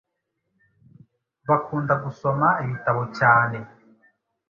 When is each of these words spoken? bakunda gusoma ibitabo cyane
bakunda 1.47 1.93
gusoma 2.03 2.47
ibitabo 2.63 3.01
cyane 3.17 3.57